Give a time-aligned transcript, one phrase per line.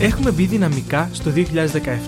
[0.00, 1.30] Έχουμε μπει δυναμικά στο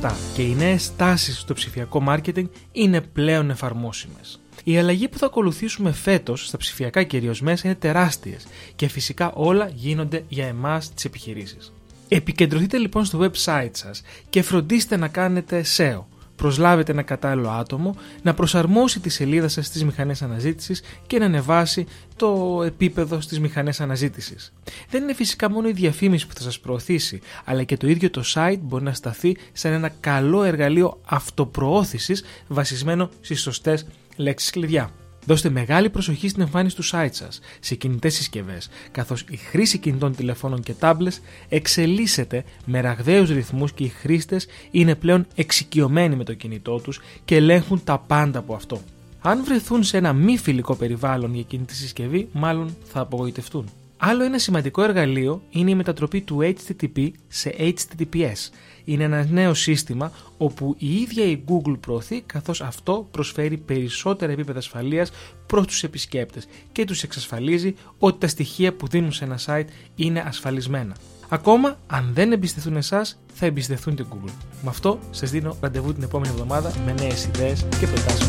[0.00, 4.40] 2017 και οι νέες τάσεις στο ψηφιακό μάρκετινγκ είναι πλέον εφαρμόσιμες.
[4.64, 9.70] Η αλλαγή που θα ακολουθήσουμε φέτος στα ψηφιακά κυρίως μέσα είναι τεράστιες και φυσικά όλα
[9.74, 11.72] γίνονται για εμάς τις επιχειρήσεις.
[12.08, 16.04] Επικεντρωθείτε λοιπόν στο website σας και φροντίστε να κάνετε SEO.
[16.44, 21.86] Προσλάβετε ένα κατάλληλο άτομο να προσαρμόσει τη σελίδα σας στις μηχανές αναζήτησης και να ανεβάσει
[22.16, 24.52] το επίπεδο στις μηχανές αναζήτησης.
[24.90, 28.22] Δεν είναι φυσικά μόνο η διαφήμιση που θα σας προωθήσει, αλλά και το ίδιο το
[28.34, 33.86] site μπορεί να σταθεί σαν ένα καλό εργαλείο αυτοπροώθησης βασισμένο στις σωστές
[34.16, 34.90] λέξεις κλειδιά.
[35.26, 40.16] Δώστε μεγάλη προσοχή στην εμφάνιση του site σας σε κινητές συσκευές, καθώς η χρήση κινητών
[40.16, 46.34] τηλεφώνων και tablets εξελίσσεται με ραγδαίους ρυθμούς και οι χρήστες είναι πλέον εξοικειωμένοι με το
[46.34, 48.80] κινητό τους και ελέγχουν τα πάντα από αυτό.
[49.20, 53.68] Αν βρεθούν σε ένα μη φιλικό περιβάλλον για κινητή συσκευή, μάλλον θα απογοητευτούν.
[53.96, 58.50] Άλλο ένα σημαντικό εργαλείο είναι η μετατροπή του HTTP σε HTTPS.
[58.84, 64.58] Είναι ένα νέο σύστημα όπου η ίδια η Google προωθεί καθώς αυτό προσφέρει περισσότερα επίπεδα
[64.58, 65.10] ασφαλείας
[65.46, 70.24] προς τους επισκέπτες και τους εξασφαλίζει ότι τα στοιχεία που δίνουν σε ένα site είναι
[70.26, 70.96] ασφαλισμένα.
[71.28, 74.32] Ακόμα, αν δεν εμπιστευτούν εσάς, θα εμπιστευτούν την Google.
[74.62, 78.28] Με αυτό, σας δίνω ραντεβού την επόμενη εβδομάδα με νέες ιδέες και προτάσεις